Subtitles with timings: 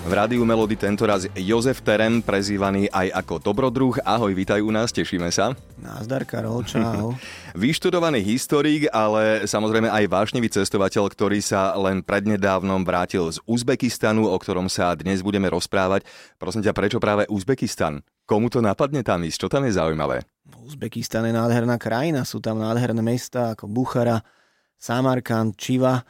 [0.00, 4.00] V Rádiu Melody tentoraz Jozef Terem, prezývaný aj ako Dobrodruh.
[4.00, 5.52] Ahoj, vítaj u nás, tešíme sa.
[5.76, 7.12] Nazdar, Karol, čau.
[7.52, 14.36] Vyštudovaný historik, ale samozrejme aj vášnivý cestovateľ, ktorý sa len prednedávnom vrátil z Uzbekistanu, o
[14.40, 16.08] ktorom sa dnes budeme rozprávať.
[16.40, 18.00] Prosím ťa, prečo práve Uzbekistan?
[18.24, 19.36] Komu to napadne tam ísť?
[19.36, 20.24] Čo tam je zaujímavé?
[20.64, 24.24] Uzbekistan je nádherná krajina, sú tam nádherné mesta ako Buchara,
[24.80, 26.00] Samarkand, Čiva.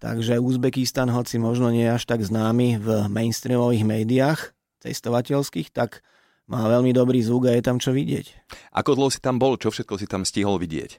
[0.00, 4.40] Takže Uzbekistan, hoci možno nie je až tak známy v mainstreamových médiách
[4.80, 6.00] cestovateľských, tak
[6.48, 8.48] má veľmi dobrý zvuk a je tam čo vidieť.
[8.72, 9.60] Ako dlho si tam bol?
[9.60, 10.96] Čo všetko si tam stihol vidieť?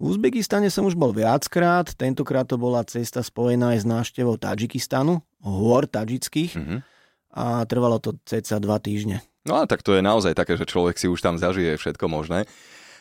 [0.00, 5.20] V Uzbekistane som už bol viackrát, tentokrát to bola cesta spojená aj s návštevou Tadžikistanu,
[5.44, 6.78] hôr tadžických mm-hmm.
[7.34, 9.20] a trvalo to ceca dva týždne.
[9.44, 12.48] No a tak to je naozaj také, že človek si už tam zažije všetko možné.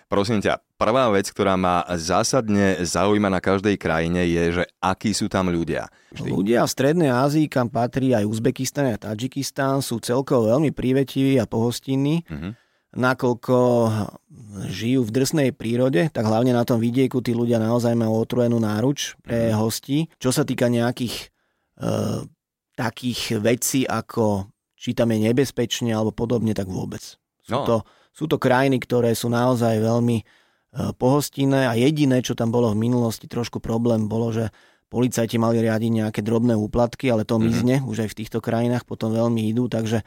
[0.07, 5.27] Prosím ťa, prvá vec, ktorá ma zásadne zaujíma na každej krajine je, že akí sú
[5.27, 5.91] tam ľudia.
[6.15, 6.31] Vždy.
[6.31, 11.43] Ľudia v Strednej Ázii, kam patrí aj Uzbekistan a Tadžikistán, sú celkovo veľmi prívetiví a
[11.43, 12.23] pohostinní.
[12.23, 12.51] Mm-hmm.
[12.97, 13.57] Nakoľko
[14.71, 19.19] žijú v drsnej prírode, tak hlavne na tom vidieku tí ľudia naozaj majú otvorenú náruč
[19.19, 19.59] pre mm-hmm.
[19.59, 20.07] hostí.
[20.23, 21.35] Čo sa týka nejakých
[21.83, 21.83] e,
[22.79, 24.47] takých vecí, ako
[24.79, 27.03] či tam je nebezpečne alebo podobne, tak vôbec.
[27.43, 27.67] Sú no.
[27.67, 27.75] to
[28.17, 30.23] sú to krajiny, ktoré sú naozaj veľmi e,
[30.97, 34.49] pohostinné a jediné, čo tam bolo v minulosti trošku problém, bolo, že
[34.89, 37.45] policajti mali riadiť nejaké drobné úplatky, ale to mm-hmm.
[37.45, 40.01] mizne, už aj v týchto krajinách potom veľmi idú, takže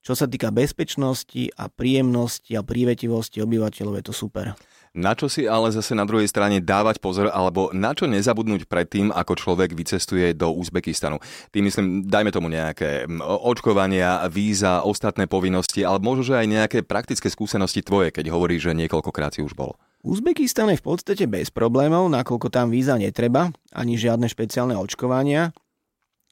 [0.00, 4.56] čo sa týka bezpečnosti a príjemnosti a prívetivosti obyvateľov je to super.
[4.96, 9.12] Na čo si ale zase na druhej strane dávať pozor, alebo na čo nezabudnúť predtým,
[9.12, 11.20] ako človek vycestuje do Uzbekistanu?
[11.52, 17.28] Tým myslím, dajme tomu nejaké očkovania, víza, ostatné povinnosti, ale možno, že aj nejaké praktické
[17.28, 19.76] skúsenosti tvoje, keď hovoríš, že niekoľkokrát si už bol.
[20.06, 25.50] Uzbekistan je v podstate bez problémov, nakoľko tam víza netreba, ani žiadne špeciálne očkovania.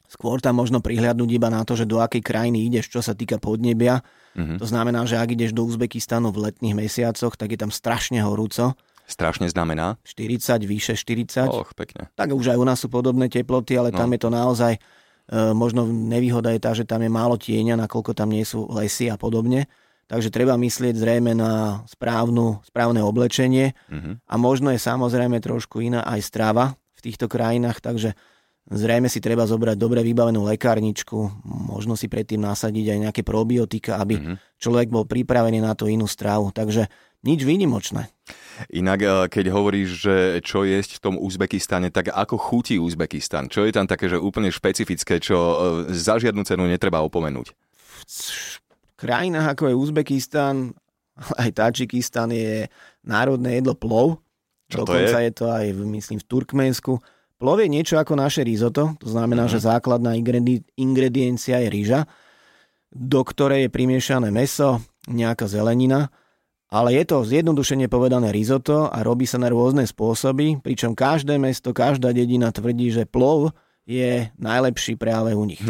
[0.07, 3.43] Skôr tam možno prihľadnúť iba na to, že do akej krajiny ideš, čo sa týka
[3.43, 4.07] podnebia.
[4.39, 4.59] Mm-hmm.
[4.63, 8.79] To znamená, že ak ideš do Uzbekistanu v letných mesiacoch, tak je tam strašne horúco.
[9.07, 10.03] Strašne znamená?
[10.03, 11.47] 40, vyše 40.
[11.51, 12.11] Och, pekne.
[12.19, 13.99] Tak už aj u nás sú podobné teploty, ale no.
[13.99, 14.81] tam je to naozaj, e,
[15.55, 19.15] možno nevýhoda je tá, že tam je málo tieňa, nakoľko tam nie sú lesy a
[19.15, 19.71] podobne.
[20.07, 24.15] Takže treba myslieť zrejme na správnu, správne oblečenie mm-hmm.
[24.27, 28.15] a možno je samozrejme trošku iná aj strava v týchto krajinách, takže
[28.67, 34.19] Zrejme si treba zobrať dobre vybavenú lekárničku, možno si predtým nasadiť aj nejaké probiotika, aby
[34.19, 34.37] mm-hmm.
[34.59, 36.51] človek bol pripravený na tú inú stravu.
[36.51, 36.91] Takže
[37.23, 38.11] nič výnimočné.
[38.75, 43.47] Inak, eh, keď hovoríš, že čo jesť v tom Uzbekistane, tak ako chutí Uzbekistan?
[43.47, 45.57] Čo je tam také, že úplne špecifické, čo eh,
[45.95, 47.55] za žiadnu cenu netreba opomenúť?
[48.07, 50.75] V krajinách ako je Uzbekistan,
[51.43, 52.67] aj Tadžikistan je
[53.07, 54.19] národné jedlo plov.
[54.67, 55.27] Čo Dokonca to je?
[55.31, 56.99] je to aj, myslím, v Turkmensku
[57.37, 59.61] Plov je niečo ako naše risotto, to znamená, mm-hmm.
[59.61, 62.01] že základná ingredi- ingrediencia je ryža,
[62.89, 66.09] do ktorej je primiešané meso, nejaká zelenina,
[66.73, 71.77] ale je to zjednodušene povedané risotto a robí sa na rôzne spôsoby, pričom každé mesto,
[71.77, 73.53] každá dedina tvrdí, že plov
[73.87, 75.63] je najlepší práve u nich.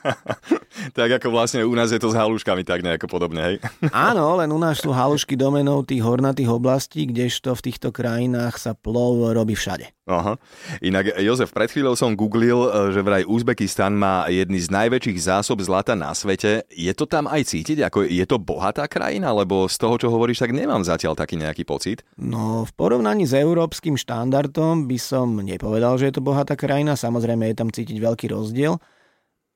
[0.98, 3.56] tak ako vlastne u nás je to s haluškami tak nejako podobne, hej?
[3.96, 8.76] Áno, len u nás sú halušky domenou tých hornatých oblastí, kdežto v týchto krajinách sa
[8.76, 9.88] plov robí všade.
[10.10, 10.34] Aha.
[10.82, 15.62] Inak, Jozef, pred chvíľou som googlil, e, že vraj Uzbekistan má jedny z najväčších zásob
[15.62, 16.66] zlata na svete.
[16.74, 17.86] Je to tam aj cítiť?
[17.86, 19.30] Ako je to bohatá krajina?
[19.30, 22.02] Lebo z toho, čo hovoríš, tak nemám zatiaľ taký nejaký pocit.
[22.18, 26.98] No, v porovnaní s európskym štandardom by som nepovedal, že je to bohatá krajina.
[26.98, 28.82] Samozrejme, je tam cítiť veľký rozdiel.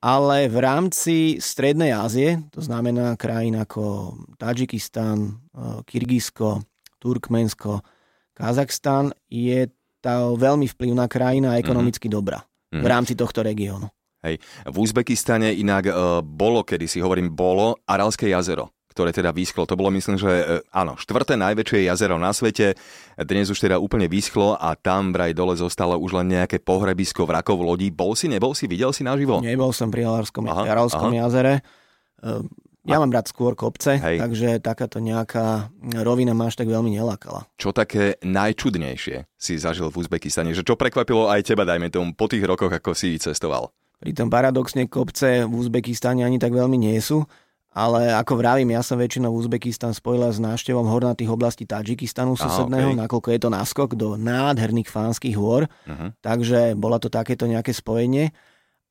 [0.05, 5.17] Ale v rámci Strednej Ázie, to znamená krajín ako Tadžikistan,
[5.51, 6.61] e, Kyrgyzsko,
[7.01, 7.81] Turkmensko,
[8.35, 9.65] Kazachstan, je
[10.05, 12.17] tá veľmi vplyvná krajina a ekonomicky mm-hmm.
[12.21, 12.81] dobrá mm-hmm.
[12.81, 12.93] v mhm.
[12.93, 13.89] rámci tohto regiónu.
[14.21, 14.41] Hej.
[14.65, 19.67] V Uzbekistane inak e, bolo, kedy si hovorím bolo, Aralské jazero ktoré teda vyschlo.
[19.67, 22.79] To bolo myslím, že e, áno, štvrté najväčšie jazero na svete.
[23.19, 27.59] Dnes už teda úplne vyschlo a tam vraj dole zostalo už len nejaké pohrebisko vrakov
[27.59, 27.91] lodí.
[27.91, 29.43] Bol si, nebol si, videl si naživo?
[29.43, 31.59] Nebol som pri Aralskom, Aralskom jazere.
[32.85, 34.21] Ja mám rád skôr kopce, Hej.
[34.21, 35.73] takže takáto nejaká
[36.05, 37.49] rovina ma až tak veľmi nelakala.
[37.57, 40.53] Čo také najčudnejšie si zažil v Uzbekistane?
[40.53, 43.73] Že čo prekvapilo aj teba, dajme tomu, po tých rokoch, ako si cestoval?
[43.97, 47.25] Pritom paradoxne kopce v Uzbekistane ani tak veľmi nie sú,
[47.73, 53.01] ale ako vravím, ja som väčšinou Uzbekistan spojila s návštevom hornatých oblastí Tadžikistanu susedného, okay.
[53.01, 56.13] nakoľko je to náskok do nádherných fánskych hôr, uh-huh.
[56.21, 58.29] takže bola to takéto nejaké spojenie.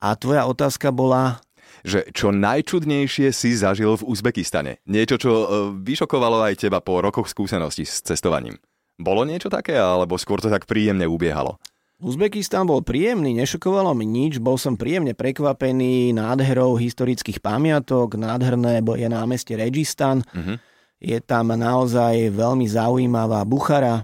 [0.02, 1.43] A tvoja otázka bola...
[1.82, 4.78] Že čo najčudnejšie si zažil v Uzbekistane.
[4.86, 5.46] Niečo, čo e,
[5.82, 8.60] vyšokovalo aj teba po rokoch skúseností s cestovaním.
[8.94, 11.58] Bolo niečo také, alebo skôr to tak príjemne ubiehalo?
[12.04, 19.08] Uzbekistan bol príjemný, nešokovalo mi nič, bol som príjemne prekvapený nádherou historických pamiatok, nádherné je
[19.08, 20.58] námestie Registan, uh-huh.
[20.98, 24.02] je tam naozaj veľmi zaujímavá Buchara.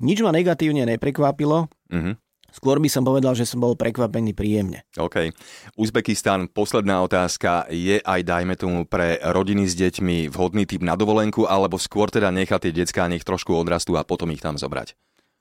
[0.00, 2.16] Nič ma negatívne neprekvapilo, uh-huh.
[2.50, 4.82] Skôr by som povedal, že som bol prekvapený príjemne.
[4.98, 5.30] OK.
[5.78, 7.70] Uzbekistan, posledná otázka.
[7.70, 12.34] Je aj, dajme tomu, pre rodiny s deťmi vhodný typ na dovolenku, alebo skôr teda
[12.34, 14.98] nechať tie detská, nech trošku odrastú a potom ich tam zobrať?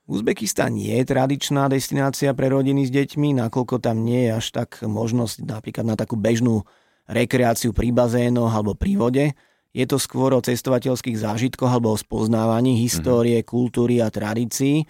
[0.09, 5.45] Uzbekistan je tradičná destinácia pre rodiny s deťmi, nakoľko tam nie je až tak možnosť
[5.45, 6.65] napríklad na takú bežnú
[7.05, 9.25] rekreáciu pri bazénoch alebo pri vode.
[9.69, 13.53] Je to skôr o cestovateľských zážitkoch alebo o spoznávaní histórie, mm-hmm.
[13.53, 14.89] kultúry a tradícií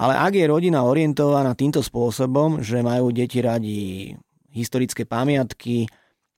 [0.00, 4.16] ale ak je rodina orientovaná týmto spôsobom, že majú deti radi
[4.48, 5.84] historické pamiatky,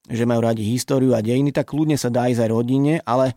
[0.03, 3.31] že majú radi históriu a dejiny, tak kľudne sa dá ísť aj rodine, ale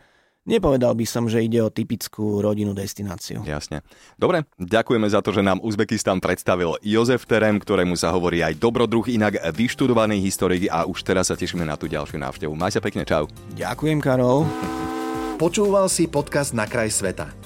[0.46, 3.42] Nepovedal by som, že ide o typickú rodinnú destináciu.
[3.42, 3.82] Jasne.
[4.14, 9.10] Dobre, ďakujeme za to, že nám Uzbekistan predstavil Jozef Terem, ktorému sa hovorí aj dobrodruh,
[9.10, 12.54] inak vyštudovaný historik a už teraz sa tešíme na tú ďalšiu návštevu.
[12.54, 13.26] Maj sa pekne, čau.
[13.58, 14.46] Ďakujem, Karol.
[15.34, 17.45] Počúval si podcast Na kraj sveta.